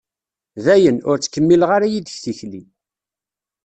Dayen, 0.65 0.97
ur 1.09 1.17
ttkemmileɣ 1.17 1.69
ara 1.75 1.91
yid-k 1.91 2.17
tikli. 2.23 2.61